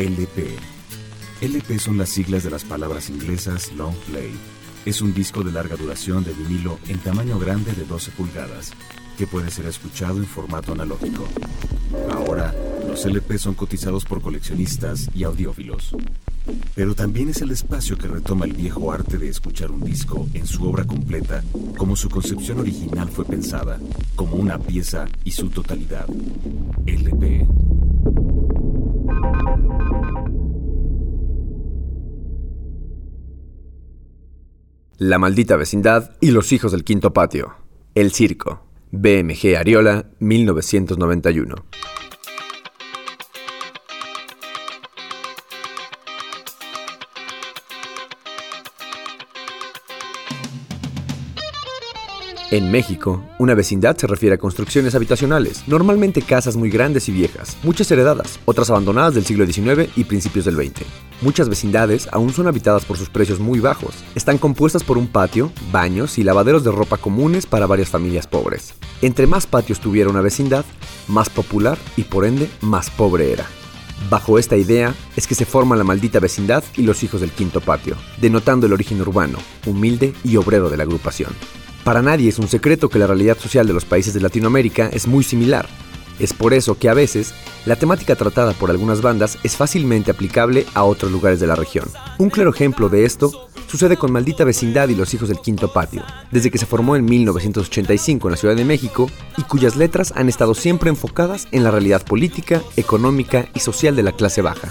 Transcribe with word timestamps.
LP. 0.00 0.56
LP 1.42 1.78
son 1.78 1.98
las 1.98 2.08
siglas 2.08 2.42
de 2.42 2.48
las 2.48 2.64
palabras 2.64 3.10
inglesas 3.10 3.70
Long 3.74 3.94
Play. 4.10 4.32
Es 4.86 5.02
un 5.02 5.12
disco 5.12 5.42
de 5.42 5.52
larga 5.52 5.76
duración 5.76 6.24
de 6.24 6.32
vinilo 6.32 6.78
en 6.88 6.98
tamaño 7.00 7.38
grande 7.38 7.74
de 7.74 7.84
12 7.84 8.12
pulgadas, 8.12 8.72
que 9.18 9.26
puede 9.26 9.50
ser 9.50 9.66
escuchado 9.66 10.16
en 10.16 10.24
formato 10.24 10.72
analógico. 10.72 11.28
Ahora, 12.14 12.54
los 12.88 13.04
LP 13.04 13.36
son 13.36 13.52
cotizados 13.52 14.06
por 14.06 14.22
coleccionistas 14.22 15.10
y 15.14 15.24
audiófilos. 15.24 15.94
Pero 16.74 16.94
también 16.94 17.28
es 17.28 17.42
el 17.42 17.50
espacio 17.50 17.98
que 17.98 18.08
retoma 18.08 18.46
el 18.46 18.54
viejo 18.54 18.90
arte 18.92 19.18
de 19.18 19.28
escuchar 19.28 19.70
un 19.70 19.84
disco 19.84 20.26
en 20.32 20.46
su 20.46 20.66
obra 20.66 20.86
completa, 20.86 21.44
como 21.76 21.94
su 21.94 22.08
concepción 22.08 22.60
original 22.60 23.10
fue 23.10 23.26
pensada, 23.26 23.78
como 24.16 24.36
una 24.36 24.58
pieza 24.58 25.04
y 25.24 25.32
su 25.32 25.50
totalidad. 25.50 26.06
LP. 26.86 27.46
La 35.02 35.18
maldita 35.18 35.56
vecindad 35.56 36.10
y 36.20 36.30
los 36.30 36.52
hijos 36.52 36.72
del 36.72 36.84
quinto 36.84 37.14
patio. 37.14 37.54
El 37.94 38.12
circo. 38.12 38.66
BMG 38.90 39.56
Ariola, 39.56 40.10
1991. 40.18 41.54
En 52.52 52.68
México, 52.72 53.22
una 53.38 53.54
vecindad 53.54 53.96
se 53.96 54.08
refiere 54.08 54.34
a 54.34 54.38
construcciones 54.38 54.96
habitacionales, 54.96 55.62
normalmente 55.68 56.20
casas 56.20 56.56
muy 56.56 56.68
grandes 56.68 57.08
y 57.08 57.12
viejas, 57.12 57.56
muchas 57.62 57.88
heredadas, 57.92 58.40
otras 58.44 58.70
abandonadas 58.70 59.14
del 59.14 59.24
siglo 59.24 59.46
XIX 59.46 59.88
y 59.96 60.02
principios 60.02 60.46
del 60.46 60.56
XX. 60.56 60.82
Muchas 61.22 61.48
vecindades 61.48 62.08
aún 62.10 62.32
son 62.32 62.48
habitadas 62.48 62.84
por 62.84 62.96
sus 62.96 63.08
precios 63.08 63.38
muy 63.38 63.60
bajos. 63.60 63.94
Están 64.16 64.36
compuestas 64.36 64.82
por 64.82 64.98
un 64.98 65.06
patio, 65.06 65.52
baños 65.70 66.18
y 66.18 66.24
lavaderos 66.24 66.64
de 66.64 66.72
ropa 66.72 66.96
comunes 66.96 67.46
para 67.46 67.68
varias 67.68 67.88
familias 67.88 68.26
pobres. 68.26 68.74
Entre 69.00 69.28
más 69.28 69.46
patios 69.46 69.78
tuviera 69.78 70.10
una 70.10 70.20
vecindad, 70.20 70.64
más 71.06 71.30
popular 71.30 71.78
y 71.96 72.02
por 72.02 72.24
ende 72.24 72.50
más 72.62 72.90
pobre 72.90 73.32
era. 73.32 73.46
Bajo 74.08 74.40
esta 74.40 74.56
idea 74.56 74.92
es 75.14 75.28
que 75.28 75.36
se 75.36 75.44
forma 75.44 75.76
la 75.76 75.84
maldita 75.84 76.18
vecindad 76.18 76.64
y 76.76 76.82
los 76.82 77.04
hijos 77.04 77.20
del 77.20 77.30
quinto 77.30 77.60
patio, 77.60 77.94
denotando 78.20 78.66
el 78.66 78.72
origen 78.72 79.00
urbano, 79.00 79.38
humilde 79.66 80.14
y 80.24 80.34
obrero 80.34 80.68
de 80.68 80.78
la 80.78 80.82
agrupación. 80.82 81.30
Para 81.84 82.02
nadie 82.02 82.28
es 82.28 82.38
un 82.38 82.48
secreto 82.48 82.88
que 82.88 82.98
la 82.98 83.06
realidad 83.06 83.38
social 83.38 83.66
de 83.66 83.72
los 83.72 83.84
países 83.84 84.12
de 84.12 84.20
Latinoamérica 84.20 84.90
es 84.92 85.06
muy 85.06 85.24
similar. 85.24 85.66
Es 86.18 86.34
por 86.34 86.52
eso 86.52 86.78
que 86.78 86.90
a 86.90 86.94
veces 86.94 87.32
la 87.64 87.76
temática 87.76 88.14
tratada 88.14 88.52
por 88.52 88.70
algunas 88.70 89.00
bandas 89.00 89.38
es 89.42 89.56
fácilmente 89.56 90.10
aplicable 90.10 90.66
a 90.74 90.84
otros 90.84 91.10
lugares 91.10 91.40
de 91.40 91.46
la 91.46 91.56
región. 91.56 91.88
Un 92.18 92.28
claro 92.28 92.50
ejemplo 92.50 92.90
de 92.90 93.06
esto 93.06 93.48
sucede 93.66 93.96
con 93.96 94.12
Maldita 94.12 94.44
Vecindad 94.44 94.90
y 94.90 94.94
los 94.94 95.14
Hijos 95.14 95.30
del 95.30 95.40
Quinto 95.40 95.72
Patio, 95.72 96.02
desde 96.30 96.50
que 96.50 96.58
se 96.58 96.66
formó 96.66 96.96
en 96.96 97.06
1985 97.06 98.28
en 98.28 98.32
la 98.32 98.36
Ciudad 98.36 98.56
de 98.56 98.64
México 98.66 99.10
y 99.38 99.42
cuyas 99.42 99.76
letras 99.76 100.12
han 100.14 100.28
estado 100.28 100.54
siempre 100.54 100.90
enfocadas 100.90 101.48
en 101.52 101.64
la 101.64 101.70
realidad 101.70 102.04
política, 102.04 102.60
económica 102.76 103.48
y 103.54 103.60
social 103.60 103.96
de 103.96 104.02
la 104.02 104.12
clase 104.12 104.42
baja. 104.42 104.70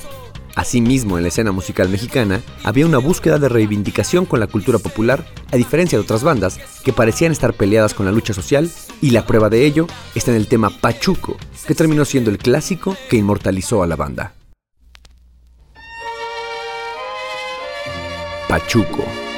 Asimismo, 0.56 1.18
en 1.18 1.24
la 1.24 1.30
escena 1.30 1.52
musical 1.52 1.90
mexicana 1.90 2.42
había 2.64 2.86
una 2.86 2.98
búsqueda 2.98 3.40
de 3.40 3.50
reivindicación 3.50 4.26
con 4.26 4.40
la 4.40 4.48
cultura 4.48 4.80
popular, 4.80 5.26
a 5.52 5.58
diferencia 5.58 5.98
de 5.98 6.04
otras 6.04 6.24
bandas 6.24 6.60
que 6.84 6.94
parecían 6.94 7.32
estar 7.32 7.54
peleadas 7.54 7.94
con 7.94 8.06
la 8.06 8.12
lucha 8.12 8.34
social, 8.34 8.70
y 9.02 9.12
la 9.12 9.26
prueba 9.26 9.50
de 9.50 9.66
ello 9.66 9.88
está 10.16 10.32
en 10.32 10.38
el 10.38 10.48
tema 10.48 10.70
Pachuco, 10.70 11.38
que 11.66 11.76
terminó 11.76 12.06
siendo 12.06 12.30
el 12.30 12.38
clásico 12.38 12.98
que 13.10 13.18
inmortalizó 13.18 13.84
a 13.84 13.88
la 13.88 13.96
banda. 13.96 14.34
Pachuco. 18.48 19.29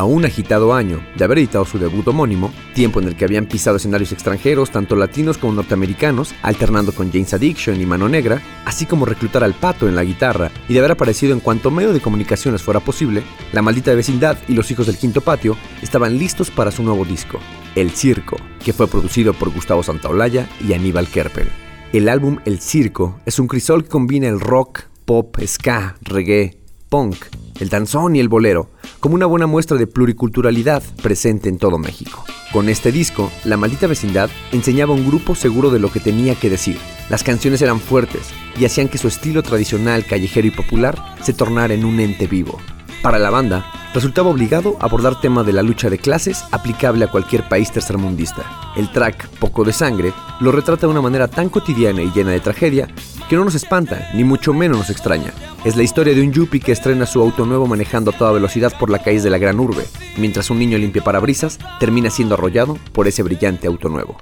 A 0.00 0.04
un 0.04 0.24
agitado 0.24 0.72
año 0.72 1.04
de 1.14 1.24
haber 1.24 1.36
editado 1.36 1.66
su 1.66 1.78
debut 1.78 2.08
homónimo, 2.08 2.50
tiempo 2.72 3.00
en 3.00 3.08
el 3.08 3.16
que 3.16 3.26
habían 3.26 3.44
pisado 3.44 3.76
escenarios 3.76 4.12
extranjeros, 4.12 4.70
tanto 4.70 4.96
latinos 4.96 5.36
como 5.36 5.52
norteamericanos, 5.52 6.32
alternando 6.40 6.92
con 6.92 7.12
James 7.12 7.34
Addiction 7.34 7.78
y 7.78 7.84
Mano 7.84 8.08
Negra, 8.08 8.40
así 8.64 8.86
como 8.86 9.04
reclutar 9.04 9.44
al 9.44 9.52
pato 9.52 9.86
en 9.86 9.94
la 9.94 10.02
guitarra 10.02 10.50
y 10.70 10.72
de 10.72 10.78
haber 10.78 10.92
aparecido 10.92 11.34
en 11.34 11.40
cuanto 11.40 11.70
medio 11.70 11.92
de 11.92 12.00
comunicaciones 12.00 12.62
fuera 12.62 12.80
posible, 12.80 13.22
La 13.52 13.60
Maldita 13.60 13.92
Vecindad 13.92 14.38
y 14.48 14.54
Los 14.54 14.70
Hijos 14.70 14.86
del 14.86 14.96
Quinto 14.96 15.20
Patio 15.20 15.54
estaban 15.82 16.16
listos 16.16 16.50
para 16.50 16.70
su 16.70 16.82
nuevo 16.82 17.04
disco, 17.04 17.38
El 17.74 17.90
Circo, 17.90 18.38
que 18.64 18.72
fue 18.72 18.88
producido 18.88 19.34
por 19.34 19.52
Gustavo 19.52 19.82
Santaolalla 19.82 20.48
y 20.66 20.72
Aníbal 20.72 21.08
Kerpen. 21.08 21.50
El 21.92 22.08
álbum 22.08 22.38
El 22.46 22.60
Circo 22.60 23.20
es 23.26 23.38
un 23.38 23.48
crisol 23.48 23.82
que 23.82 23.90
combina 23.90 24.28
el 24.28 24.40
rock, 24.40 24.84
pop, 25.04 25.36
ska, 25.44 25.96
reggae, 26.00 26.56
punk, 26.88 27.16
el 27.60 27.68
danzón 27.68 28.16
y 28.16 28.20
el 28.20 28.28
bolero, 28.28 28.70
como 28.98 29.14
una 29.14 29.26
buena 29.26 29.46
muestra 29.46 29.76
de 29.76 29.86
pluriculturalidad 29.86 30.82
presente 31.02 31.48
en 31.48 31.58
todo 31.58 31.78
México. 31.78 32.24
Con 32.52 32.68
este 32.68 32.90
disco, 32.90 33.30
La 33.44 33.56
Maldita 33.56 33.86
Vecindad 33.86 34.28
enseñaba 34.50 34.94
un 34.94 35.06
grupo 35.06 35.34
seguro 35.34 35.70
de 35.70 35.78
lo 35.78 35.92
que 35.92 36.00
tenía 36.00 36.34
que 36.34 36.50
decir. 36.50 36.78
Las 37.08 37.22
canciones 37.22 37.62
eran 37.62 37.78
fuertes 37.78 38.30
y 38.58 38.64
hacían 38.64 38.88
que 38.88 38.98
su 38.98 39.08
estilo 39.08 39.42
tradicional, 39.42 40.04
callejero 40.04 40.48
y 40.48 40.50
popular 40.50 40.98
se 41.22 41.32
tornara 41.32 41.74
en 41.74 41.84
un 41.84 42.00
ente 42.00 42.26
vivo. 42.26 42.58
Para 43.02 43.18
la 43.18 43.30
banda, 43.30 43.64
resultaba 43.94 44.28
obligado 44.28 44.76
abordar 44.78 45.18
tema 45.22 45.42
de 45.42 45.54
la 45.54 45.62
lucha 45.62 45.88
de 45.88 45.96
clases 45.96 46.44
aplicable 46.50 47.06
a 47.06 47.10
cualquier 47.10 47.48
país 47.48 47.72
tercermundista. 47.72 48.44
El 48.76 48.92
track 48.92 49.26
Poco 49.38 49.64
de 49.64 49.72
Sangre 49.72 50.12
lo 50.40 50.52
retrata 50.52 50.82
de 50.82 50.92
una 50.92 51.00
manera 51.00 51.26
tan 51.26 51.48
cotidiana 51.48 52.02
y 52.02 52.12
llena 52.12 52.32
de 52.32 52.40
tragedia 52.40 52.88
que 53.30 53.36
no 53.36 53.44
nos 53.46 53.54
espanta, 53.54 54.10
ni 54.12 54.22
mucho 54.22 54.52
menos 54.52 54.76
nos 54.76 54.90
extraña. 54.90 55.32
Es 55.64 55.76
la 55.76 55.82
historia 55.82 56.14
de 56.14 56.20
un 56.20 56.30
yuppie 56.30 56.60
que 56.60 56.72
estrena 56.72 57.06
su 57.06 57.22
auto 57.22 57.46
nuevo 57.46 57.66
manejando 57.66 58.10
a 58.10 58.14
toda 58.14 58.32
velocidad 58.32 58.72
por 58.78 58.90
la 58.90 59.02
calle 59.02 59.22
de 59.22 59.30
la 59.30 59.38
gran 59.38 59.58
urbe, 59.60 59.86
mientras 60.18 60.50
un 60.50 60.58
niño 60.58 60.76
limpia 60.76 61.02
parabrisas 61.02 61.58
termina 61.78 62.10
siendo 62.10 62.34
arrollado 62.34 62.76
por 62.92 63.08
ese 63.08 63.22
brillante 63.22 63.66
auto 63.66 63.88
nuevo. 63.88 64.18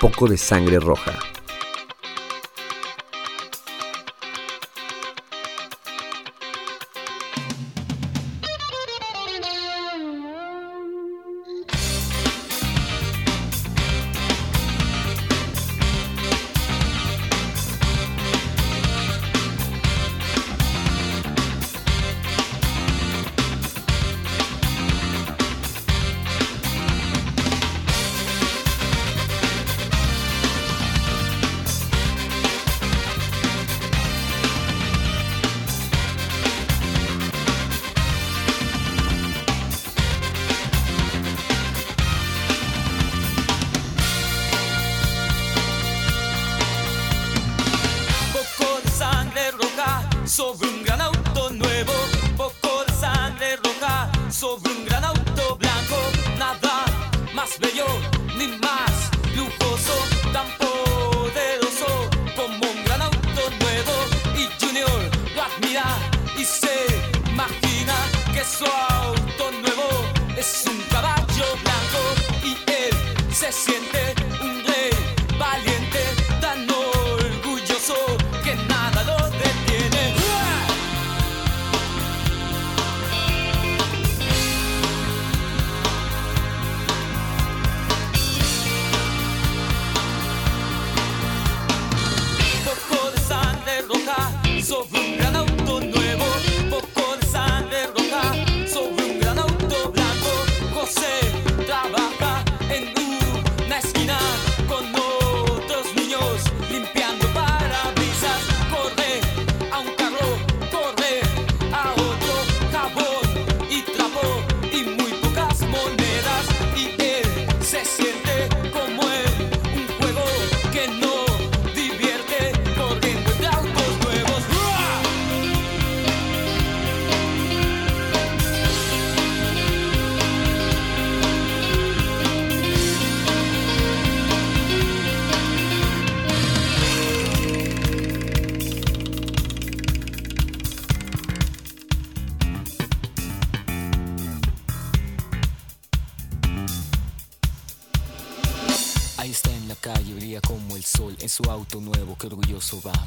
Poco 0.00 0.28
de 0.28 0.38
sangre 0.38 0.80
roja. 0.80 1.12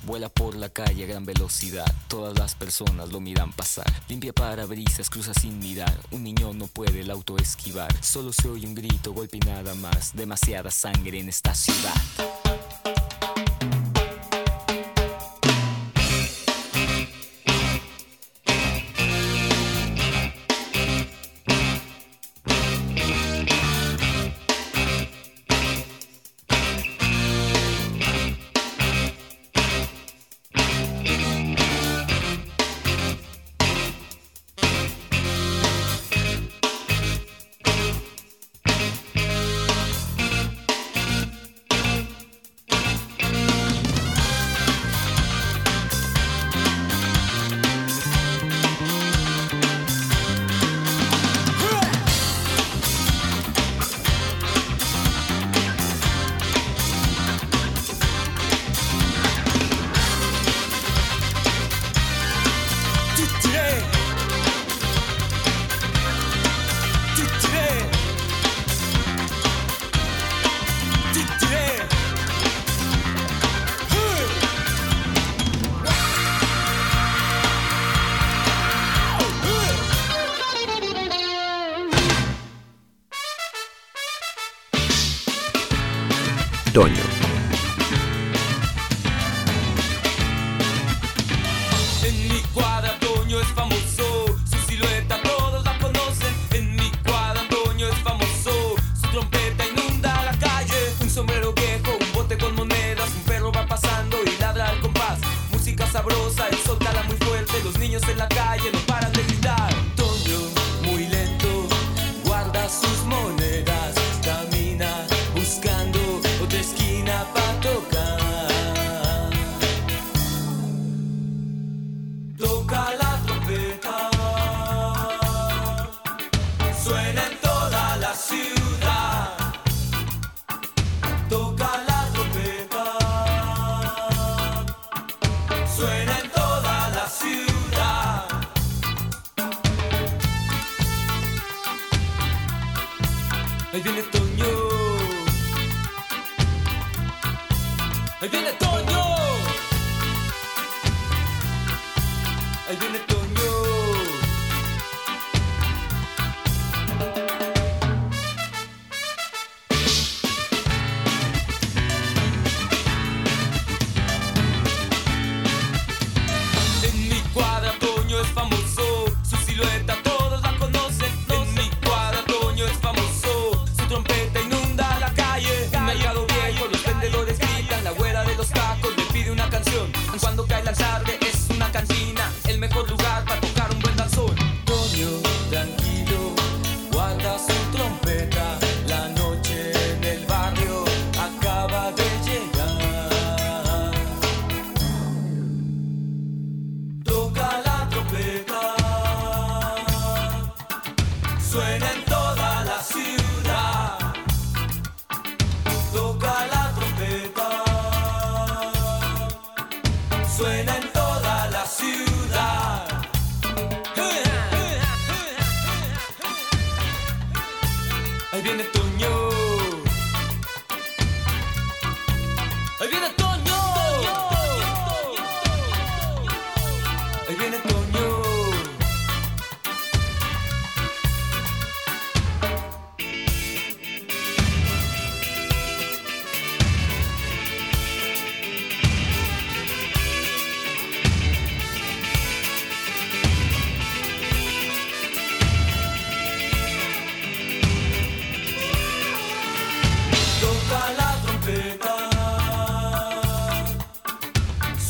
Vuela 0.06 0.30
por 0.30 0.56
la 0.56 0.70
calle 0.70 1.04
a 1.04 1.08
gran 1.08 1.26
velocidad, 1.26 1.86
todas 2.08 2.38
las 2.38 2.56
personas 2.56 3.12
lo 3.12 3.20
miran 3.20 3.52
pasar. 3.52 3.86
Limpia 4.08 4.32
parabrisas, 4.32 5.10
cruza 5.10 5.34
sin 5.34 5.60
mirar. 5.60 5.94
Un 6.12 6.24
niño 6.24 6.54
no 6.54 6.68
puede 6.68 7.02
el 7.02 7.12
auto 7.12 7.38
esquivar. 7.38 7.92
Solo 8.04 8.32
se 8.32 8.48
oye 8.48 8.66
un 8.66 8.76
grito, 8.76 9.14
golpe 9.14 9.38
y 9.38 9.40
nada 9.42 9.76
más. 9.76 10.16
Demasiada 10.16 10.72
sangre 10.72 11.20
en 11.20 11.30
esta 11.30 11.54
ciudad. 11.54 11.94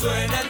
Suena 0.08 0.47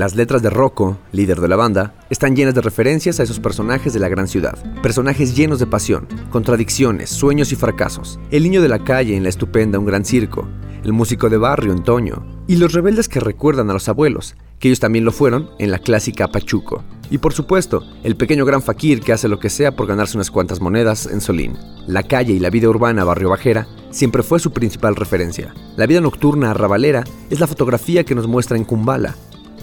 Las 0.00 0.16
letras 0.16 0.40
de 0.40 0.48
Rocco, 0.48 0.96
líder 1.12 1.42
de 1.42 1.48
la 1.48 1.56
banda, 1.56 1.92
están 2.08 2.34
llenas 2.34 2.54
de 2.54 2.62
referencias 2.62 3.20
a 3.20 3.22
esos 3.22 3.38
personajes 3.38 3.92
de 3.92 4.00
la 4.00 4.08
gran 4.08 4.28
ciudad. 4.28 4.56
Personajes 4.82 5.36
llenos 5.36 5.58
de 5.58 5.66
pasión, 5.66 6.08
contradicciones, 6.30 7.10
sueños 7.10 7.52
y 7.52 7.56
fracasos. 7.56 8.18
El 8.30 8.44
niño 8.44 8.62
de 8.62 8.70
la 8.70 8.82
calle 8.82 9.14
en 9.14 9.24
la 9.24 9.28
estupenda 9.28 9.78
Un 9.78 9.84
Gran 9.84 10.06
Circo, 10.06 10.48
el 10.84 10.94
músico 10.94 11.28
de 11.28 11.36
barrio 11.36 11.74
en 11.74 11.84
Toño, 11.84 12.24
y 12.46 12.56
los 12.56 12.72
rebeldes 12.72 13.10
que 13.10 13.20
recuerdan 13.20 13.68
a 13.68 13.74
los 13.74 13.90
abuelos, 13.90 14.36
que 14.58 14.68
ellos 14.68 14.80
también 14.80 15.04
lo 15.04 15.12
fueron 15.12 15.50
en 15.58 15.70
la 15.70 15.78
clásica 15.78 16.28
Pachuco. 16.28 16.82
Y 17.10 17.18
por 17.18 17.34
supuesto, 17.34 17.84
el 18.02 18.16
pequeño 18.16 18.46
gran 18.46 18.62
fakir 18.62 19.02
que 19.02 19.12
hace 19.12 19.28
lo 19.28 19.38
que 19.38 19.50
sea 19.50 19.76
por 19.76 19.86
ganarse 19.86 20.16
unas 20.16 20.30
cuantas 20.30 20.62
monedas 20.62 21.04
en 21.12 21.20
Solín. 21.20 21.58
La 21.86 22.04
calle 22.04 22.32
y 22.32 22.38
la 22.38 22.48
vida 22.48 22.70
urbana 22.70 23.04
barrio 23.04 23.28
bajera 23.28 23.68
siempre 23.90 24.22
fue 24.22 24.40
su 24.40 24.50
principal 24.50 24.96
referencia. 24.96 25.52
La 25.76 25.86
vida 25.86 26.00
nocturna 26.00 26.52
arrabalera 26.52 27.04
es 27.28 27.38
la 27.38 27.46
fotografía 27.46 28.04
que 28.04 28.14
nos 28.14 28.26
muestra 28.26 28.56
en 28.56 28.64
Kumbala, 28.64 29.14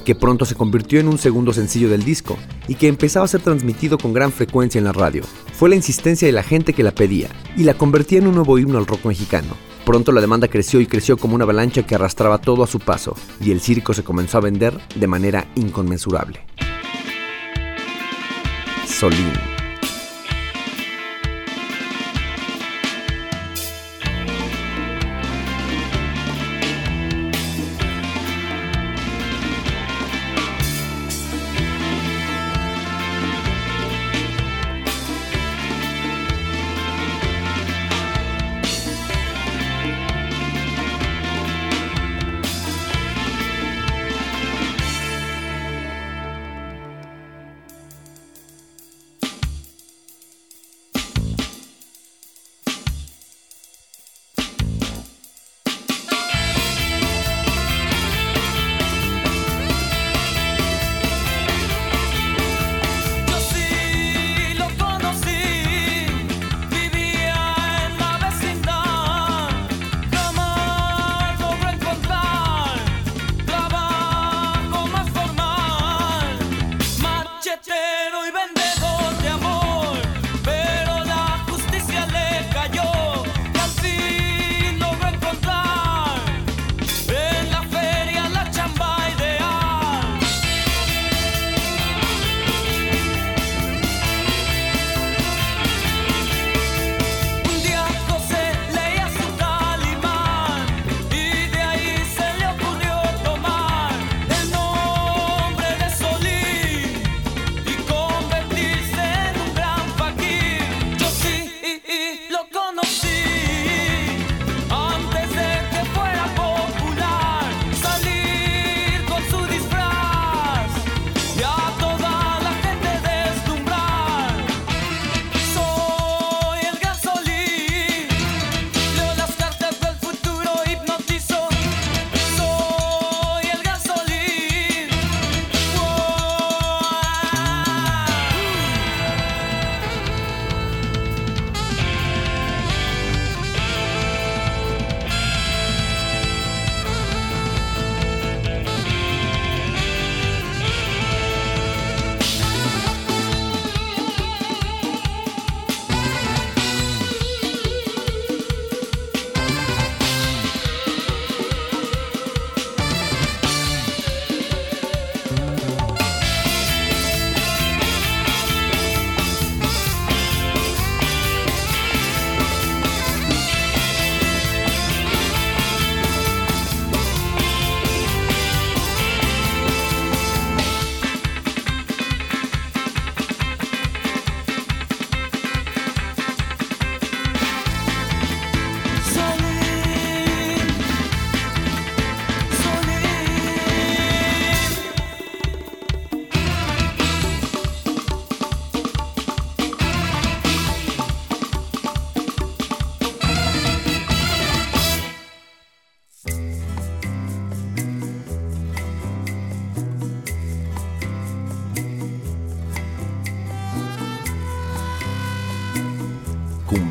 que 0.08 0.16
pronto 0.16 0.46
se 0.46 0.56
convirtió 0.56 1.02
en 1.02 1.10
un 1.10 1.18
segundo 1.18 1.52
sencillo 1.52 1.90
del 1.90 2.06
disco 2.06 2.38
y 2.70 2.76
que 2.76 2.88
empezaba 2.88 3.26
a 3.26 3.28
ser 3.28 3.42
transmitido 3.42 3.98
con 3.98 4.14
gran 4.14 4.32
frecuencia 4.32 4.80
en 4.80 4.86
la 4.86 4.94
radio. 4.94 5.22
Fue 5.52 5.68
la 5.68 5.76
insistencia 5.76 6.26
de 6.26 6.32
la 6.32 6.44
gente 6.44 6.72
que 6.72 6.82
la 6.82 6.96
pedía 6.96 7.28
y 7.58 7.66
la 7.66 7.74
convertía 7.74 8.20
en 8.20 8.28
un 8.28 8.36
nuevo 8.36 8.58
himno 8.58 8.78
al 8.78 8.88
rock 8.88 9.04
mexicano. 9.04 9.50
Pronto 9.86 10.14
la 10.14 10.22
demanda 10.22 10.48
creció 10.48 10.80
y 10.80 10.88
creció 10.88 11.18
como 11.18 11.36
una 11.36 11.44
avalancha 11.44 11.86
que 11.86 11.96
arrastraba 11.96 12.38
todo 12.38 12.64
a 12.64 12.68
su 12.68 12.80
paso 12.80 13.18
y 13.42 13.52
el 13.52 13.60
circo 13.60 13.94
se 13.94 14.06
comenzó 14.06 14.38
a 14.38 14.42
vender 14.42 14.80
de 14.96 15.08
manera 15.08 15.46
inconmensurable. 15.56 16.40
Solín. 18.88 19.57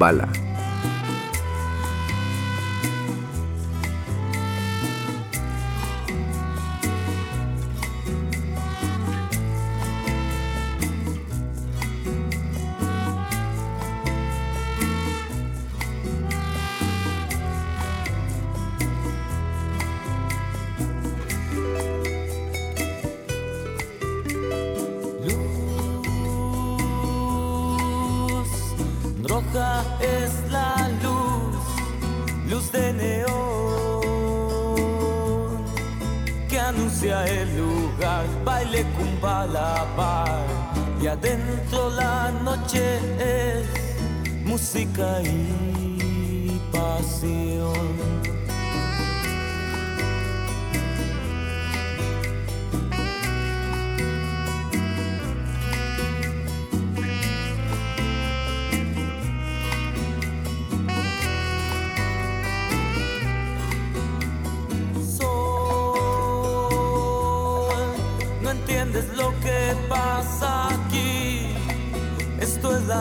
Kumbala. 0.06 0.35
Luz 32.48 32.70
de 32.72 32.92
neón 32.92 33.36
que 36.48 36.58
anuncia 36.58 37.24
el 37.26 37.56
lugar, 37.56 38.26
baile 38.44 38.84
bar 39.96 40.46
y 41.00 41.06
adentro 41.06 41.90
la 41.90 42.30
noche 42.42 42.98
es 43.18 43.66
música 44.44 45.22
y 45.22 46.60
pasión. 46.72 48.25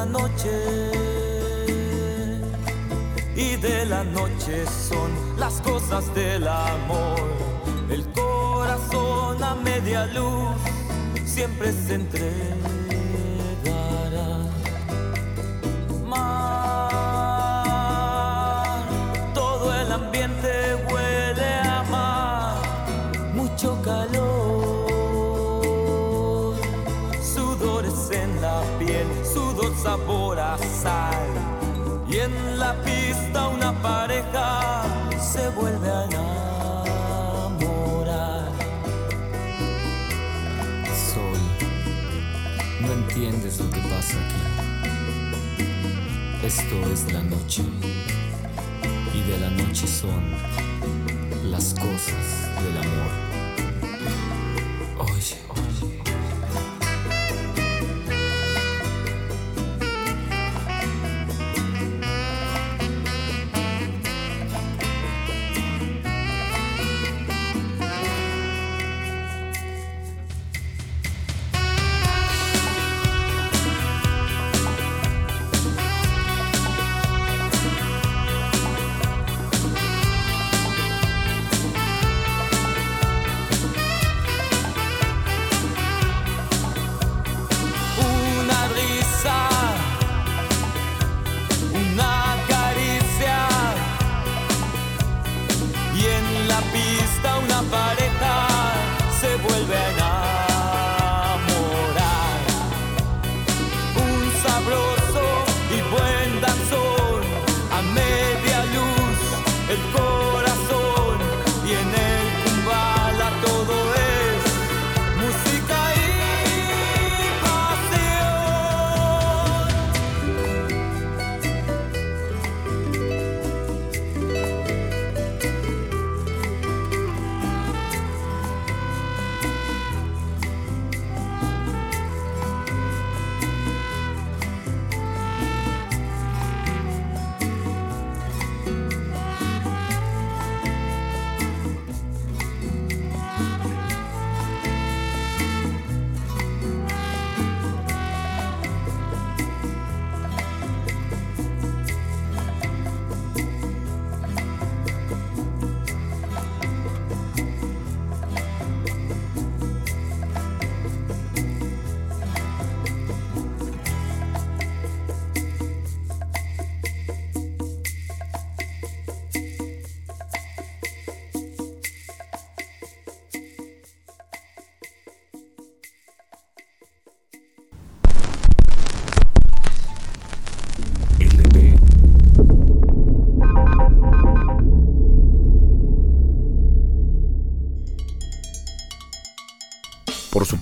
Noche. 0.03 0.51
Y 3.35 3.55
de 3.55 3.85
la 3.85 4.03
noche 4.03 4.65
son 4.89 5.11
las 5.37 5.61
cosas 5.61 6.13
del 6.13 6.47
amor. 6.47 7.21
El 7.89 8.03
corazón 8.11 9.41
a 9.43 9.55
media 9.55 10.05
luz 10.07 10.55
siempre 11.25 11.71
se 11.71 11.93
entregará. 11.93 12.84
Sabor 29.97 30.39
a 30.39 30.57
y 32.09 32.17
en 32.17 32.59
la 32.59 32.73
pista 32.83 33.47
una 33.47 33.71
pareja 33.81 34.83
se 35.19 35.47
vuelve 35.49 35.89
a 35.89 36.03
enamorar. 36.05 37.61
Sol, 41.13 41.39
no 42.81 42.91
entiendes 42.91 43.59
lo 43.59 43.69
que 43.69 43.79
pasa 43.81 44.17
aquí. 44.25 44.41
Esto 46.45 46.75
es 46.91 47.13
la 47.13 47.23
noche. 47.23 47.63
Y 49.13 49.21
de 49.29 49.37
la 49.39 49.49
noche 49.49 49.87
son 49.87 50.23
las 51.51 51.73
cosas 51.73 52.25
del 52.63 52.77
amor. 52.77 53.34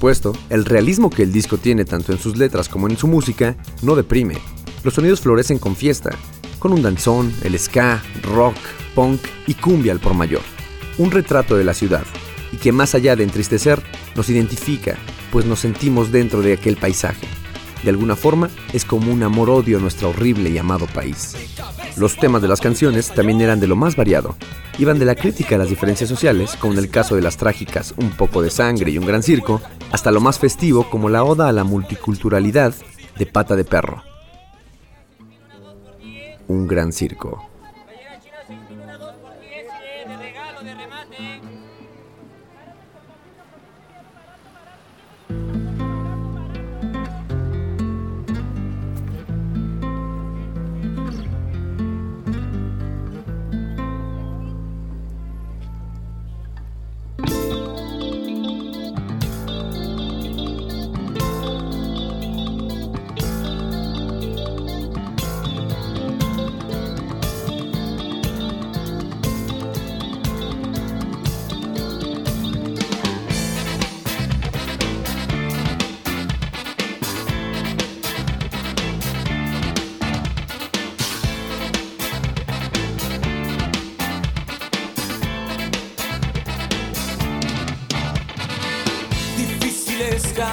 Supuesto, 0.04 0.34
el 0.50 0.66
realismo 0.66 1.10
que 1.10 1.24
el 1.24 1.32
disco 1.32 1.58
tiene 1.58 1.86
tanto 1.86 2.12
en 2.12 2.20
sus 2.20 2.36
letras 2.36 2.68
como 2.68 2.89
en 2.89 2.98
su 2.98 3.08
música 3.08 3.56
no 3.84 3.96
deprime. 3.96 4.36
Los 4.84 4.96
sonidos 4.96 5.22
florecen 5.22 5.60
con 5.60 5.78
fiesta, 5.78 6.10
con 6.60 6.74
un 6.74 6.82
danzón, 6.82 7.34
el 7.42 7.58
ska, 7.58 8.04
rock, 8.22 8.58
punk 8.96 9.22
y 9.48 9.54
cumbia 9.54 9.94
al 9.94 10.02
por 10.02 10.13
mayor. 10.13 10.42
Un 10.98 11.10
retrato 11.10 11.56
de 11.56 11.63
la 11.63 11.74
ciudad, 11.74 12.04
y 12.52 12.58
que 12.58 12.74
más 12.74 12.96
allá 12.96 13.16
de 13.16 13.24
entristecer, 13.24 13.82
nos 14.13 14.28
identifica, 14.28 14.98
pues 15.32 15.46
nos 15.46 15.62
sentimos 15.62 16.12
dentro 16.12 16.42
de 16.42 16.52
aquel 16.52 16.76
paisaje. 16.76 17.26
De 17.82 17.89
alguna 17.89 18.18
forma, 18.18 18.50
es 18.74 18.84
como 18.84 19.10
un 19.10 19.24
amor-odio 19.24 19.78
a 19.78 19.82
nuestro 19.82 20.10
horrible 20.10 20.50
y 20.50 20.58
amado 20.58 20.86
país. 20.88 21.34
Los 21.96 22.18
temas 22.18 22.42
de 22.42 22.48
las 22.48 22.60
canciones 22.60 23.14
también 23.14 23.40
eran 23.42 23.60
de 23.60 23.68
lo 23.68 23.76
más 23.76 23.96
variado. 23.96 24.36
Iban 24.80 24.98
de 24.98 25.06
la 25.06 25.16
crítica 25.16 25.56
a 25.56 25.58
las 25.60 25.70
diferencias 25.70 26.10
sociales, 26.10 26.56
como 26.60 26.74
en 26.74 26.80
el 26.80 26.90
caso 26.90 27.16
de 27.16 27.22
las 27.22 27.38
trágicas 27.38 27.94
Un 27.98 28.12
poco 28.12 28.42
de 28.42 28.50
sangre 28.50 28.90
y 28.90 28.98
un 28.98 29.06
gran 29.06 29.22
circo, 29.22 29.62
hasta 29.92 30.12
lo 30.12 30.20
más 30.20 30.40
festivo 30.40 30.90
como 30.90 31.10
la 31.10 31.24
oda 31.24 31.48
a 31.48 31.52
la 31.52 31.64
multiculturalidad 31.64 32.74
de 33.18 33.26
Pata 33.28 33.56
de 33.56 33.64
Perro. 33.64 34.04
Un 36.48 36.68
gran 36.68 36.92
circo. 36.92 37.53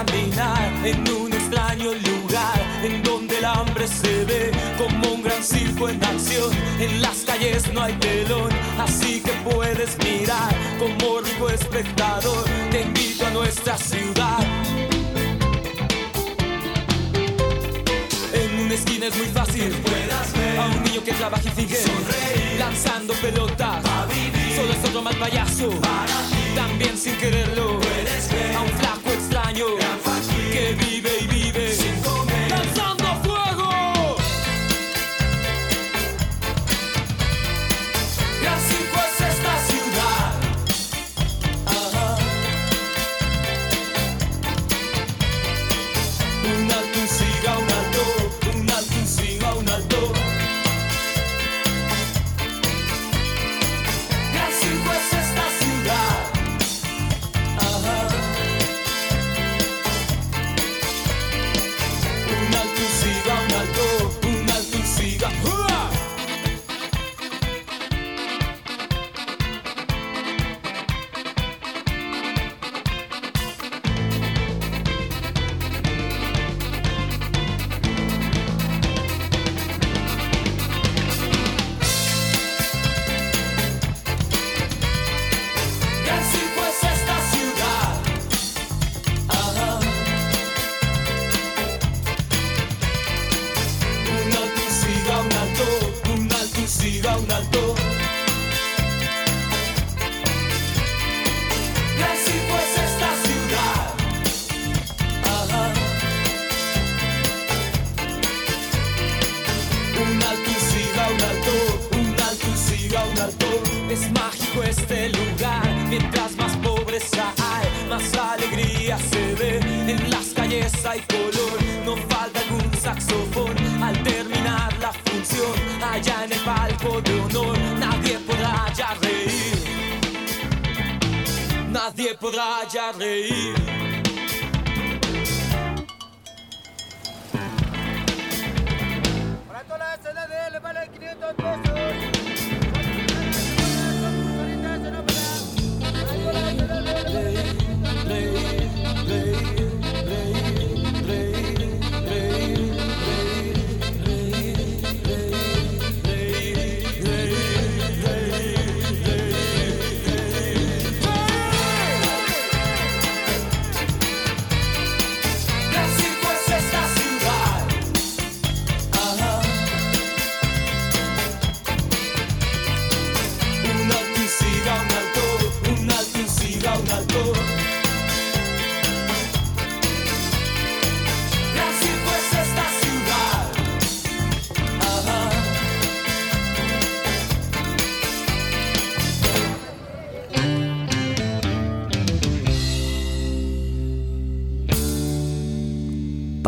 caminar 0.06 0.72
en 0.84 1.12
un 1.12 1.32
extraño 1.32 1.90
lugar 1.92 2.58
en 2.82 3.02
donde 3.02 3.38
el 3.38 3.44
hambre 3.44 3.86
se 3.86 4.24
ve 4.24 4.50
como 4.78 5.14
un 5.14 5.22
gran 5.22 5.42
circo 5.42 5.88
en 5.88 6.02
acción. 6.02 6.50
En 6.78 7.02
las 7.02 7.18
calles 7.26 7.72
no 7.74 7.82
hay 7.82 7.92
telón, 7.94 8.50
así 8.78 9.20
que 9.20 9.32
puedes 9.50 9.98
mirar 9.98 10.54
como 10.78 11.20
rico 11.20 11.50
espectador. 11.50 12.44
Te 12.70 12.82
invito 12.82 13.26
a 13.26 13.30
nuestra 13.30 13.76
ciudad. 13.76 14.40
En 18.32 18.60
una 18.60 18.74
esquina 18.74 19.06
es 19.06 19.16
muy 19.16 19.26
fácil 19.26 19.68
puedas 19.84 20.32
ver 20.32 20.58
a 20.58 20.66
un 20.66 20.82
niño 20.82 21.04
que 21.04 21.12
trabaja 21.12 21.44
y 21.46 21.60
sigue 21.60 21.76
sonreír, 21.76 22.58
lanzando 22.58 23.12
pelotas. 23.14 23.84
Solo 24.56 24.72
es 24.72 24.88
otro 24.88 25.02
mal 25.02 25.16
payaso. 25.16 25.68
Para 25.80 26.39
también 26.54 26.96
sin 26.96 27.16
quererlo. 27.16 27.80
Puedes 27.80 28.32
ver 28.32 28.56
a 28.56 28.60
un 28.62 28.68
flaco 28.70 29.10
extraño 29.10 29.66
que 30.52 30.74
vive 30.74 31.10
y 31.20 31.26
vive. 31.26 31.39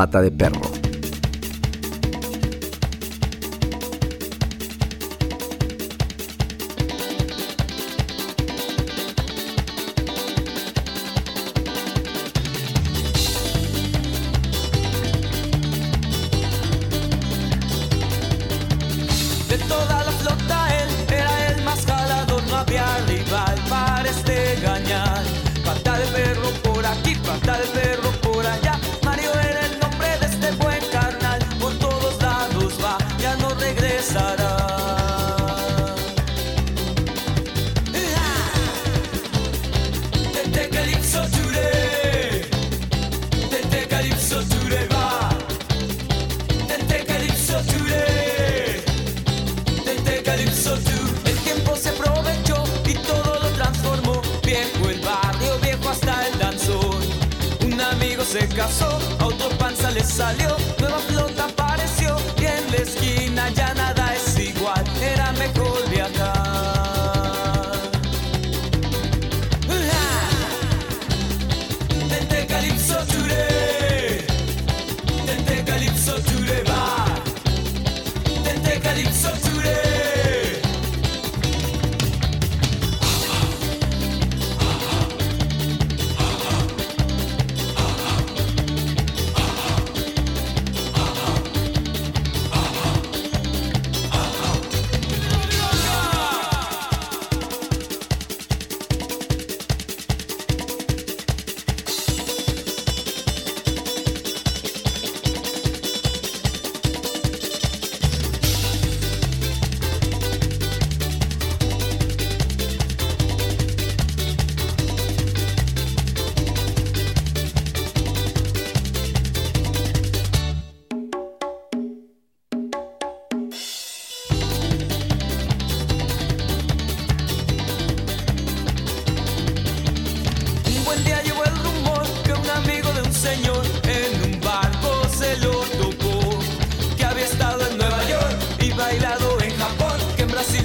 pata 0.02 0.20
de 0.20 0.32
perro. 0.32 0.71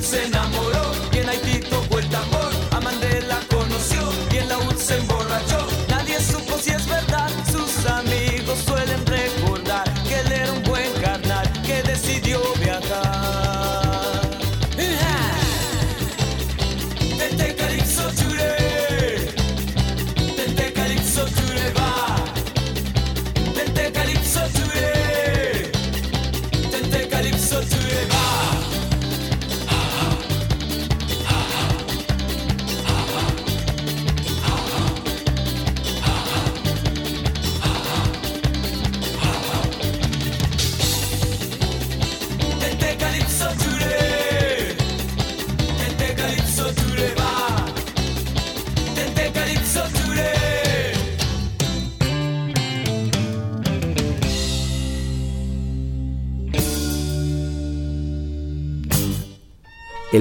Que 0.09 0.23
en 0.23 0.46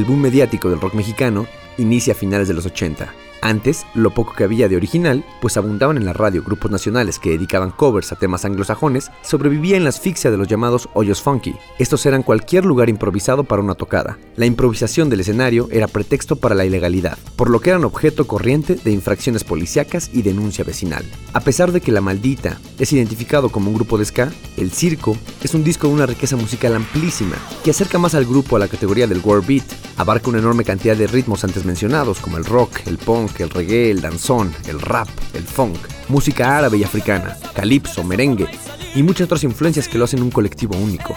boom 0.06 0.20
mediático 0.20 0.70
del 0.70 0.80
rock 0.80 0.94
mexicano 0.94 1.46
inicia 1.78 2.12
a 2.12 2.16
finales 2.16 2.48
de 2.48 2.54
los 2.54 2.66
80. 2.66 3.25
Antes, 3.46 3.86
lo 3.94 4.10
poco 4.10 4.34
que 4.34 4.42
había 4.42 4.68
de 4.68 4.74
original, 4.74 5.24
pues 5.40 5.56
abundaban 5.56 5.96
en 5.96 6.04
la 6.04 6.12
radio 6.12 6.42
grupos 6.42 6.68
nacionales 6.72 7.20
que 7.20 7.30
dedicaban 7.30 7.70
covers 7.70 8.10
a 8.10 8.16
temas 8.16 8.44
anglosajones, 8.44 9.12
sobrevivía 9.22 9.76
en 9.76 9.84
la 9.84 9.90
asfixia 9.90 10.32
de 10.32 10.36
los 10.36 10.48
llamados 10.48 10.88
hoyos 10.94 11.22
funky. 11.22 11.54
Estos 11.78 12.04
eran 12.06 12.24
cualquier 12.24 12.64
lugar 12.64 12.88
improvisado 12.88 13.44
para 13.44 13.62
una 13.62 13.76
tocada. 13.76 14.18
La 14.34 14.46
improvisación 14.46 15.10
del 15.10 15.20
escenario 15.20 15.68
era 15.70 15.86
pretexto 15.86 16.34
para 16.34 16.56
la 16.56 16.64
ilegalidad, 16.64 17.18
por 17.36 17.48
lo 17.48 17.60
que 17.60 17.70
eran 17.70 17.84
objeto 17.84 18.26
corriente 18.26 18.74
de 18.74 18.90
infracciones 18.90 19.44
policíacas 19.44 20.10
y 20.12 20.22
denuncia 20.22 20.64
vecinal. 20.64 21.04
A 21.32 21.38
pesar 21.38 21.70
de 21.70 21.80
que 21.80 21.92
La 21.92 22.00
Maldita 22.00 22.58
es 22.80 22.92
identificado 22.92 23.50
como 23.50 23.68
un 23.70 23.76
grupo 23.76 23.96
de 23.96 24.06
ska, 24.06 24.32
El 24.56 24.72
Circo 24.72 25.16
es 25.44 25.54
un 25.54 25.62
disco 25.62 25.86
de 25.86 25.94
una 25.94 26.06
riqueza 26.06 26.34
musical 26.34 26.74
amplísima 26.74 27.36
que 27.62 27.70
acerca 27.70 27.98
más 27.98 28.16
al 28.16 28.24
grupo 28.24 28.56
a 28.56 28.58
la 28.58 28.66
categoría 28.66 29.06
del 29.06 29.22
world 29.22 29.46
beat. 29.46 29.64
Abarca 29.98 30.30
una 30.30 30.40
enorme 30.40 30.64
cantidad 30.64 30.96
de 30.96 31.06
ritmos 31.06 31.44
antes 31.44 31.64
mencionados 31.64 32.18
como 32.18 32.38
el 32.38 32.44
rock, 32.44 32.80
el 32.86 32.98
punk, 32.98 33.35
el 33.42 33.50
reggae, 33.50 33.90
el 33.90 34.00
danzón, 34.00 34.54
el 34.66 34.80
rap, 34.80 35.08
el 35.34 35.44
funk, 35.44 35.78
música 36.08 36.56
árabe 36.56 36.78
y 36.78 36.84
africana, 36.84 37.36
calipso, 37.54 38.04
merengue 38.04 38.48
y 38.94 39.02
muchas 39.02 39.26
otras 39.26 39.44
influencias 39.44 39.88
que 39.88 39.98
lo 39.98 40.04
hacen 40.04 40.22
un 40.22 40.30
colectivo 40.30 40.76
único. 40.76 41.16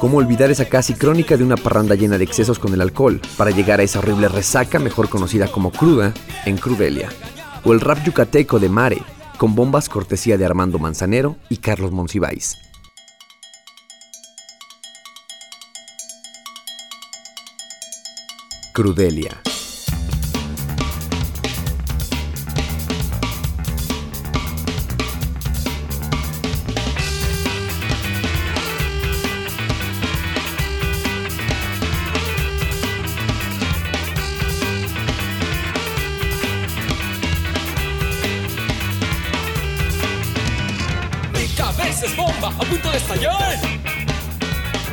¿Cómo 0.00 0.18
olvidar 0.18 0.50
esa 0.50 0.66
casi 0.66 0.94
crónica 0.94 1.36
de 1.36 1.44
una 1.44 1.56
parranda 1.56 1.94
llena 1.94 2.18
de 2.18 2.24
excesos 2.24 2.58
con 2.58 2.74
el 2.74 2.80
alcohol 2.80 3.20
para 3.36 3.50
llegar 3.50 3.80
a 3.80 3.84
esa 3.84 4.00
horrible 4.00 4.28
resaca 4.28 4.78
mejor 4.78 5.08
conocida 5.08 5.48
como 5.48 5.70
cruda 5.70 6.12
en 6.44 6.58
Crudelia? 6.58 7.08
O 7.64 7.72
el 7.72 7.80
rap 7.80 8.04
yucateco 8.04 8.58
de 8.58 8.68
Mare, 8.68 9.02
con 9.38 9.54
bombas 9.54 9.88
cortesía 9.88 10.36
de 10.36 10.44
Armando 10.44 10.78
Manzanero 10.78 11.36
y 11.48 11.58
Carlos 11.58 11.92
Monsiváis. 11.92 12.58
Crudelia. 18.74 19.40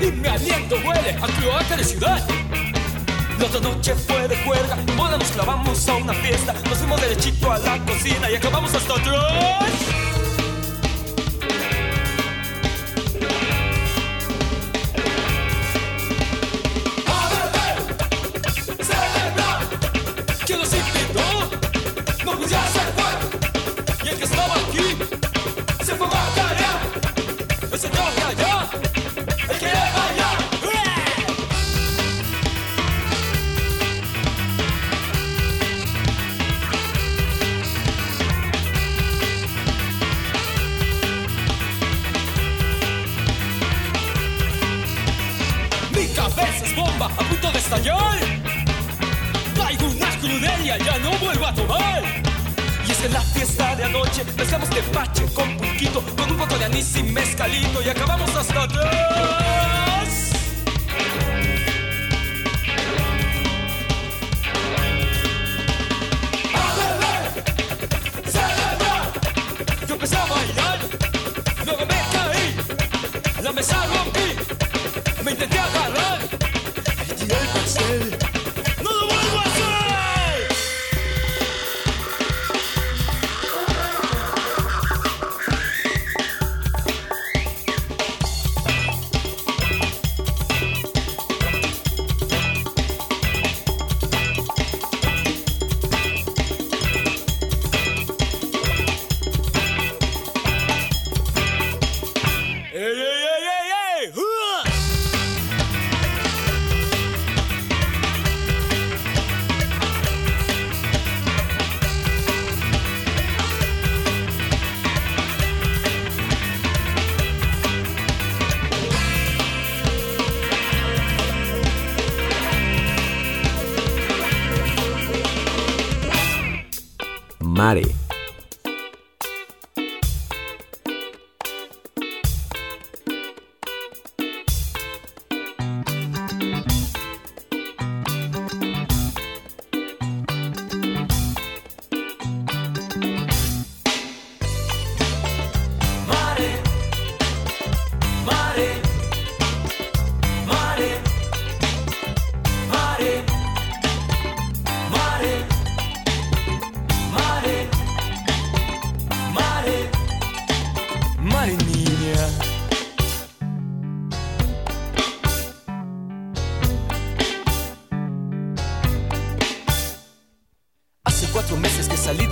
Y 0.02 0.12
mi 0.12 0.28
aliento 0.28 0.76
huele 0.86 1.12
a 1.22 1.28
cloaca 1.28 1.78
de 1.78 1.84
ciudad. 1.84 2.28
La 3.40 3.46
otra 3.46 3.60
noche 3.60 3.96
fue 3.96 4.28
de 4.28 4.36
cuerda, 4.44 4.78
boda 4.96 5.18
nos 5.18 5.32
clavamos 5.32 5.88
a 5.90 5.96
una 5.96 6.14
fiesta. 6.14 6.54
Nos 6.70 6.78
fuimos 6.78 7.02
derechito 7.02 7.52
a 7.52 7.58
la 7.60 7.78
cocina 7.86 8.30
y 8.30 8.36
acabamos 8.36 8.74
hasta 8.74 8.94
atrás. 8.94 10.11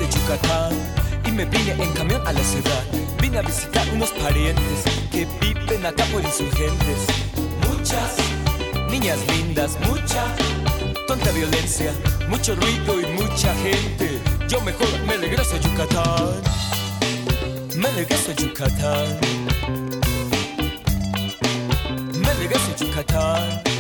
Yucatán 0.10 0.74
y 1.26 1.32
me 1.32 1.46
vine 1.46 1.72
en 1.72 1.94
camión 1.94 2.26
a 2.28 2.34
la 2.34 2.44
ciudad. 2.44 2.84
Vine 3.22 3.40
a 3.40 3.42
visitar 3.42 3.88
unos 3.94 4.10
parientes 4.12 4.84
que 5.12 5.28
viven 5.40 5.86
acá 5.86 6.06
por 6.12 6.24
insurgentes. 6.24 7.08
Muchas 7.70 8.16
niñas 8.90 9.20
lindas, 9.28 9.78
mucha 9.88 10.24
tonta 11.08 11.32
violencia, 11.32 11.92
mucho 12.28 12.56
ruido 12.56 13.02
y 13.02 13.06
mucha 13.14 13.54
gente. 13.56 14.20
Yo 14.48 14.62
mejor 14.62 14.88
me 15.06 15.18
regreso 15.18 15.56
a 15.56 15.60
Yucatán. 15.60 16.42
Me 17.76 17.90
regreso 17.92 18.32
a 18.32 18.36
Yucatán. 18.36 19.20
Me 22.14 22.34
regreso 22.34 22.72
a 22.74 22.76
Yucatán. 22.76 23.79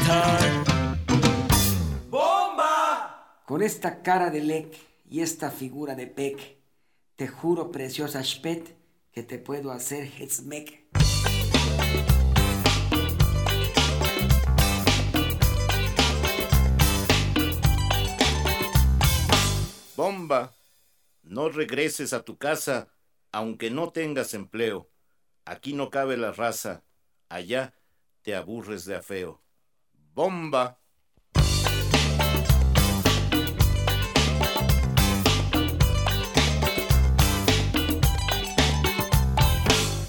Regreso 0.00 0.12
a 0.12 0.38
Yucatán. 0.40 1.00
Con 3.46 3.62
esta 3.62 4.02
cara 4.02 4.30
de 4.30 4.40
Lek 4.40 4.76
y 5.10 5.22
esta 5.22 5.50
figura 5.50 5.94
de 5.96 6.06
Peck, 6.06 6.56
te 7.16 7.26
juro, 7.26 7.72
preciosa 7.72 8.22
Spet, 8.22 8.76
que 9.12 9.22
te 9.24 9.38
puedo 9.38 9.72
hacer 9.72 10.04
Hezmek. 10.04 10.88
Bomba, 19.96 20.54
no 21.22 21.48
regreses 21.48 22.12
a 22.12 22.22
tu 22.22 22.38
casa 22.38 22.88
aunque 23.32 23.70
no 23.70 23.90
tengas 23.90 24.34
empleo. 24.34 24.88
Aquí 25.44 25.72
no 25.72 25.90
cabe 25.90 26.16
la 26.16 26.32
raza, 26.32 26.84
allá 27.28 27.74
te 28.22 28.34
aburres 28.34 28.84
de 28.84 28.96
afeo. 28.96 29.42
Bomba. 30.14 30.76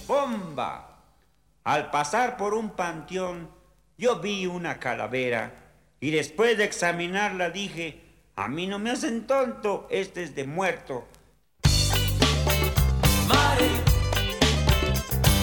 ¡Bomba! 0.07 1.03
Al 1.63 1.91
pasar 1.91 2.37
por 2.37 2.53
un 2.55 2.71
panteón, 2.71 3.49
yo 3.97 4.19
vi 4.19 4.47
una 4.47 4.79
calavera 4.79 5.53
y 5.99 6.09
después 6.09 6.57
de 6.57 6.63
examinarla 6.63 7.51
dije, 7.51 8.01
a 8.35 8.47
mí 8.47 8.65
no 8.65 8.79
me 8.79 8.89
hacen 8.89 9.27
tonto, 9.27 9.87
este 9.91 10.23
es 10.23 10.33
de 10.33 10.47
muerto. 10.47 11.07
Mare, 13.27 13.69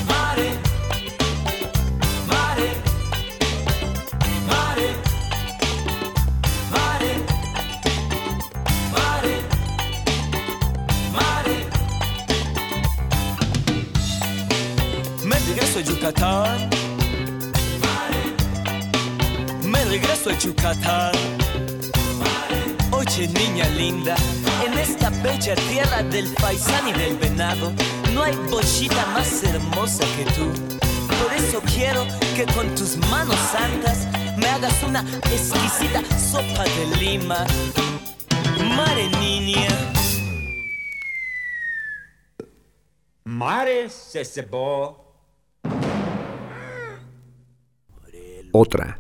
mare, 0.09 0.68
regreso 15.79 15.95
Yucatán. 15.95 16.71
Me 19.63 19.85
regreso 19.85 20.31
a 20.31 20.39
Yucatán. 20.39 21.13
Oye, 22.91 23.29
niña 23.29 23.69
linda, 23.77 24.17
en 24.65 24.79
esta 24.79 25.11
bella 25.11 25.55
tierra 25.55 26.03
del 26.03 26.33
paisán 26.35 26.89
y 26.89 26.93
del 26.93 27.17
venado, 27.17 27.73
no 28.13 28.23
hay 28.23 28.35
bochita 28.51 29.07
más 29.15 29.43
hermosa 29.45 30.05
que 30.17 30.25
tú. 30.33 30.51
Por 31.23 31.33
eso 31.35 31.61
quiero 31.75 32.07
que 32.35 32.45
con 32.55 32.75
tus 32.75 32.97
manos 33.09 33.39
santas 33.53 34.07
me 34.37 34.49
hagas 34.49 34.83
una 34.83 35.01
exquisita 35.31 36.03
sopa 36.19 36.65
de 36.65 36.97
lima. 36.97 37.45
Mare 38.77 39.09
niña. 39.21 39.69
Mare 43.25 43.89
se 43.91 44.25
cebó. 44.25 45.08
Otra? 48.53 48.99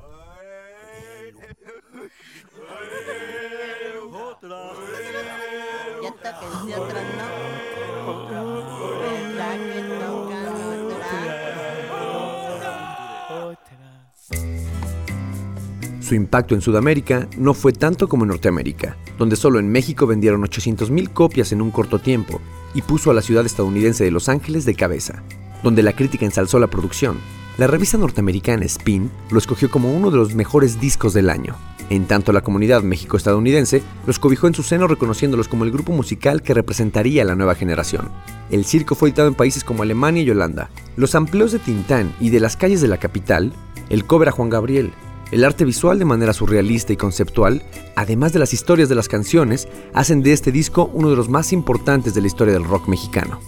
Su 16.00 16.14
impacto 16.14 16.54
en 16.54 16.62
Sudamérica 16.62 17.28
no 17.36 17.52
fue 17.52 17.72
tanto 17.72 18.08
como 18.08 18.24
en 18.24 18.28
Norteamérica, 18.28 18.96
donde 19.18 19.36
solo 19.36 19.58
en 19.58 19.70
México 19.70 20.06
vendieron 20.06 20.40
800.000 20.40 21.12
copias 21.12 21.52
en 21.52 21.60
un 21.60 21.70
corto 21.70 21.98
tiempo 21.98 22.40
y 22.72 22.80
puso 22.80 23.10
a 23.10 23.14
la 23.14 23.20
ciudad 23.20 23.44
estadounidense 23.44 24.04
de 24.04 24.10
Los 24.10 24.30
Ángeles 24.30 24.64
de 24.64 24.74
cabeza, 24.74 25.22
donde 25.62 25.82
la 25.82 25.92
crítica 25.92 26.24
ensalzó 26.24 26.58
la 26.58 26.68
producción. 26.68 27.18
La 27.58 27.66
revista 27.66 27.98
norteamericana 27.98 28.64
Spin 28.66 29.10
lo 29.32 29.38
escogió 29.38 29.68
como 29.68 29.92
uno 29.92 30.12
de 30.12 30.16
los 30.16 30.32
mejores 30.32 30.80
discos 30.80 31.12
del 31.12 31.28
año. 31.28 31.56
En 31.90 32.06
tanto, 32.06 32.32
la 32.32 32.42
comunidad 32.42 32.84
México-estadounidense 32.84 33.82
los 34.06 34.20
cobijó 34.20 34.46
en 34.46 34.54
su 34.54 34.62
seno 34.62 34.86
reconociéndolos 34.86 35.48
como 35.48 35.64
el 35.64 35.72
grupo 35.72 35.92
musical 35.92 36.40
que 36.42 36.54
representaría 36.54 37.22
a 37.22 37.24
la 37.24 37.34
nueva 37.34 37.56
generación. 37.56 38.10
El 38.52 38.64
circo 38.64 38.94
fue 38.94 39.08
editado 39.08 39.26
en 39.26 39.34
países 39.34 39.64
como 39.64 39.82
Alemania 39.82 40.22
y 40.22 40.30
Holanda. 40.30 40.70
Los 40.94 41.16
amplios 41.16 41.50
de 41.50 41.58
Tintán 41.58 42.14
y 42.20 42.30
de 42.30 42.38
las 42.38 42.56
calles 42.56 42.80
de 42.80 42.86
la 42.86 42.98
capital, 42.98 43.52
el 43.88 44.04
cover 44.04 44.28
a 44.28 44.32
Juan 44.32 44.50
Gabriel, 44.50 44.92
el 45.32 45.44
arte 45.44 45.64
visual 45.64 45.98
de 45.98 46.04
manera 46.04 46.34
surrealista 46.34 46.92
y 46.92 46.96
conceptual, 46.96 47.64
además 47.96 48.32
de 48.32 48.38
las 48.38 48.54
historias 48.54 48.88
de 48.88 48.94
las 48.94 49.08
canciones, 49.08 49.66
hacen 49.94 50.22
de 50.22 50.32
este 50.32 50.52
disco 50.52 50.92
uno 50.94 51.10
de 51.10 51.16
los 51.16 51.28
más 51.28 51.52
importantes 51.52 52.14
de 52.14 52.20
la 52.20 52.28
historia 52.28 52.54
del 52.54 52.62
rock 52.62 52.86
mexicano. 52.86 53.40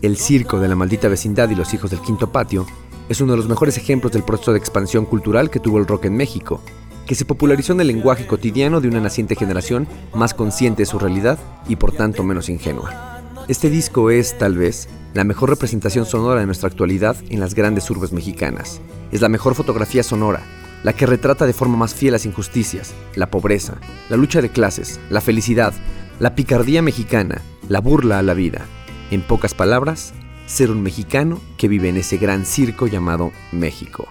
El 0.00 0.16
circo 0.16 0.58
de 0.58 0.68
la 0.68 0.74
maldita 0.74 1.08
vecindad 1.08 1.50
y 1.50 1.54
los 1.54 1.74
hijos 1.74 1.90
del 1.90 2.00
quinto 2.00 2.32
patio 2.32 2.66
es 3.12 3.20
uno 3.20 3.32
de 3.32 3.36
los 3.36 3.48
mejores 3.48 3.76
ejemplos 3.76 4.12
del 4.12 4.24
proceso 4.24 4.52
de 4.52 4.58
expansión 4.58 5.04
cultural 5.04 5.50
que 5.50 5.60
tuvo 5.60 5.78
el 5.78 5.86
rock 5.86 6.06
en 6.06 6.16
México, 6.16 6.62
que 7.06 7.14
se 7.14 7.26
popularizó 7.26 7.74
en 7.74 7.82
el 7.82 7.88
lenguaje 7.88 8.26
cotidiano 8.26 8.80
de 8.80 8.88
una 8.88 9.00
naciente 9.00 9.36
generación 9.36 9.86
más 10.14 10.32
consciente 10.32 10.82
de 10.82 10.86
su 10.86 10.98
realidad 10.98 11.38
y 11.68 11.76
por 11.76 11.92
tanto 11.92 12.24
menos 12.24 12.48
ingenua. 12.48 13.20
Este 13.48 13.68
disco 13.68 14.10
es, 14.10 14.38
tal 14.38 14.56
vez, 14.56 14.88
la 15.12 15.24
mejor 15.24 15.50
representación 15.50 16.06
sonora 16.06 16.40
de 16.40 16.46
nuestra 16.46 16.68
actualidad 16.68 17.16
en 17.28 17.38
las 17.38 17.54
grandes 17.54 17.90
urbes 17.90 18.12
mexicanas. 18.12 18.80
Es 19.10 19.20
la 19.20 19.28
mejor 19.28 19.54
fotografía 19.54 20.02
sonora, 20.02 20.42
la 20.82 20.94
que 20.94 21.04
retrata 21.04 21.44
de 21.44 21.52
forma 21.52 21.76
más 21.76 21.94
fiel 21.94 22.12
las 22.12 22.24
injusticias, 22.24 22.94
la 23.14 23.30
pobreza, 23.30 23.74
la 24.08 24.16
lucha 24.16 24.40
de 24.40 24.48
clases, 24.48 25.00
la 25.10 25.20
felicidad, 25.20 25.74
la 26.18 26.34
picardía 26.34 26.80
mexicana, 26.80 27.42
la 27.68 27.80
burla 27.80 28.20
a 28.20 28.22
la 28.22 28.32
vida. 28.32 28.64
En 29.10 29.20
pocas 29.20 29.52
palabras, 29.52 30.14
ser 30.52 30.70
un 30.70 30.82
mexicano 30.82 31.40
que 31.56 31.66
vive 31.66 31.88
en 31.88 31.96
ese 31.96 32.18
gran 32.18 32.44
circo 32.44 32.86
llamado 32.86 33.32
México. 33.52 34.06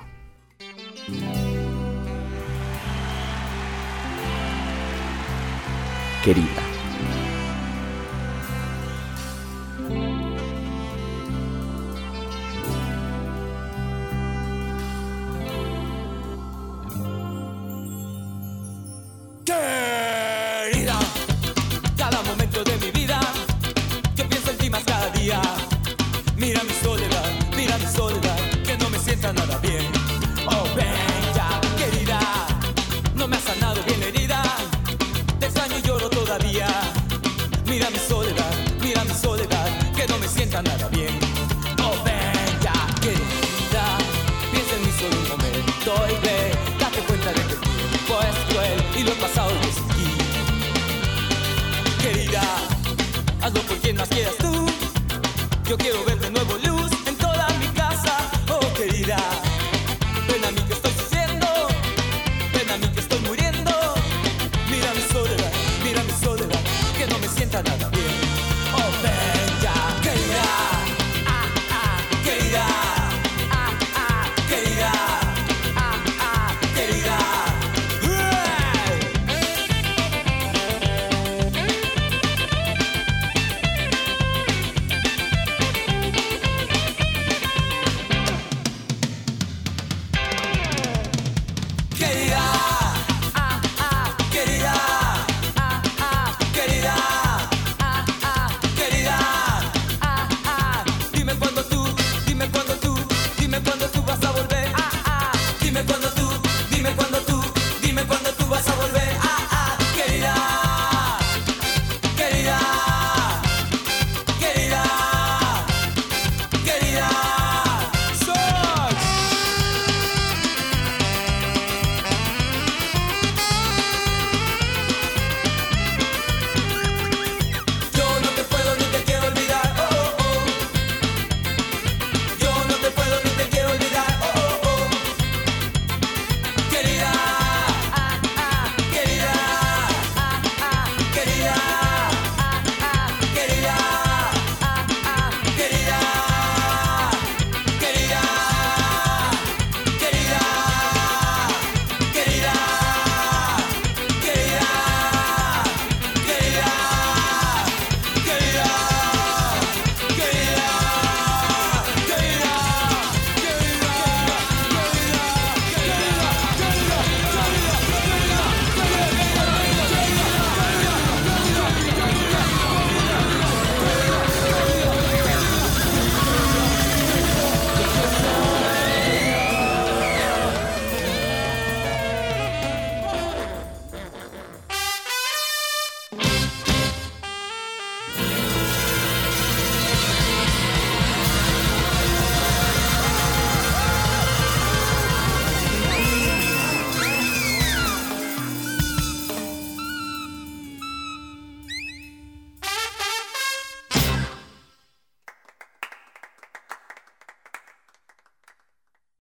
Querida. 6.24 6.71